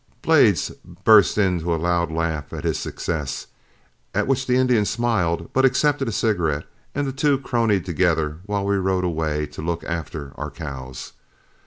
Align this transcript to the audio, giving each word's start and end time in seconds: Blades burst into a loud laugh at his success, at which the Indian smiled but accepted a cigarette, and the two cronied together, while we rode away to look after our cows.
Blades 0.23 0.71
burst 1.03 1.37
into 1.37 1.75
a 1.75 1.77
loud 1.77 2.11
laugh 2.11 2.51
at 2.53 2.63
his 2.63 2.79
success, 2.79 3.45
at 4.15 4.25
which 4.25 4.47
the 4.47 4.55
Indian 4.55 4.83
smiled 4.83 5.51
but 5.53 5.63
accepted 5.63 6.07
a 6.07 6.11
cigarette, 6.11 6.65
and 6.95 7.05
the 7.05 7.11
two 7.13 7.37
cronied 7.37 7.85
together, 7.85 8.39
while 8.47 8.65
we 8.65 8.77
rode 8.77 9.03
away 9.03 9.45
to 9.45 9.61
look 9.61 9.83
after 9.83 10.31
our 10.39 10.49
cows. 10.49 11.13